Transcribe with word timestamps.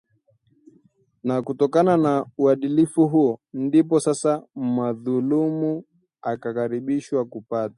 Ni 1.23 1.41
kutokana 1.41 1.97
na 1.97 2.25
uadilifu 2.37 3.07
huo 3.07 3.39
ndipo 3.53 3.99
sasa 3.99 4.43
madhulumu 4.55 5.83
akabashiriwa 6.21 7.25
kupata 7.25 7.69